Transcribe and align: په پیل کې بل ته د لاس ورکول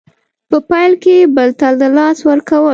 په 0.49 0.57
پیل 0.69 0.91
کې 1.03 1.15
بل 1.35 1.49
ته 1.59 1.67
د 1.79 1.81
لاس 1.97 2.17
ورکول 2.29 2.69